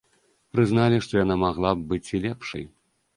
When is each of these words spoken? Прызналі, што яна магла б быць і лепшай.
Прызналі, 0.53 0.97
што 1.07 1.13
яна 1.23 1.35
магла 1.43 1.71
б 1.75 1.85
быць 1.91 2.09
і 2.21 2.23
лепшай. 2.25 2.65